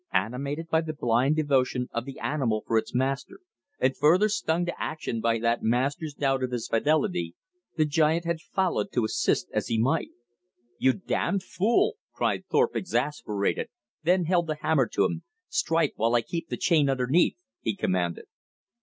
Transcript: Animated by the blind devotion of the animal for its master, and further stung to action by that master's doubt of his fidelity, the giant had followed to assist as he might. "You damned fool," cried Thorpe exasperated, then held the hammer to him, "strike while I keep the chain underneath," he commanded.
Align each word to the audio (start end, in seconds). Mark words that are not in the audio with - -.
Animated 0.13 0.67
by 0.69 0.81
the 0.81 0.95
blind 0.95 1.35
devotion 1.35 1.87
of 1.91 2.05
the 2.05 2.17
animal 2.17 2.63
for 2.65 2.75
its 2.75 2.91
master, 2.91 3.39
and 3.79 3.95
further 3.95 4.29
stung 4.29 4.65
to 4.65 4.73
action 4.81 5.21
by 5.21 5.37
that 5.37 5.61
master's 5.61 6.15
doubt 6.15 6.41
of 6.41 6.49
his 6.49 6.67
fidelity, 6.67 7.35
the 7.77 7.85
giant 7.85 8.25
had 8.25 8.41
followed 8.41 8.91
to 8.93 9.05
assist 9.05 9.51
as 9.53 9.67
he 9.67 9.77
might. 9.77 10.09
"You 10.79 10.93
damned 10.93 11.43
fool," 11.43 11.97
cried 12.13 12.45
Thorpe 12.47 12.75
exasperated, 12.75 13.67
then 14.01 14.25
held 14.25 14.47
the 14.47 14.55
hammer 14.55 14.87
to 14.87 15.05
him, 15.05 15.21
"strike 15.49 15.93
while 15.97 16.15
I 16.15 16.23
keep 16.23 16.49
the 16.49 16.57
chain 16.57 16.89
underneath," 16.89 17.35
he 17.61 17.75
commanded. 17.75 18.25